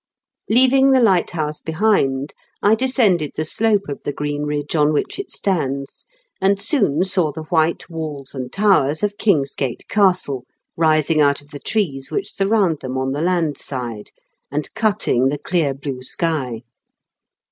Leaving 0.49 0.89
the 0.93 0.99
lighthouse 0.99 1.59
behind, 1.59 2.33
I 2.63 2.73
descended 2.73 3.33
the 3.35 3.45
slope 3.45 3.87
of 3.87 4.01
the 4.03 4.11
green 4.11 4.45
ridge 4.45 4.75
on 4.75 4.93
which 4.93 5.19
it 5.19 5.29
stands, 5.29 6.05
and 6.41 6.59
soon 6.59 7.03
saw 7.03 7.31
the 7.31 7.43
white 7.43 7.87
walls 7.87 8.33
and 8.33 8.51
towers 8.51 9.03
of 9.03 9.17
Kingsgate 9.19 9.87
Castle 9.87 10.45
rising 10.75 11.21
out 11.21 11.41
of 11.43 11.49
the 11.51 11.59
trees 11.59 12.09
which 12.09 12.33
surround 12.33 12.79
them 12.79 12.97
on 12.97 13.11
the 13.11 13.21
land 13.21 13.59
side, 13.59 14.09
and 14.51 14.73
cutting 14.73 15.27
the 15.27 15.37
clear 15.37 15.71
blue 15.71 16.01
sky. 16.01 16.63